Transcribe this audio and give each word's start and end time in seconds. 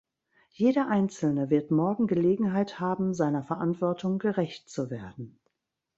Jeder 0.49 0.87
Einzelne 0.87 1.51
wird 1.51 1.69
morgen 1.69 2.07
Gelegenheit 2.07 2.79
haben, 2.79 3.13
seiner 3.13 3.43
Verantwortung 3.43 4.17
gerecht 4.17 4.67
zu 4.67 4.89
werden. 4.89 5.39